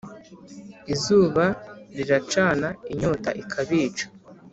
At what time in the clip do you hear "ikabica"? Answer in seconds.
3.41-4.05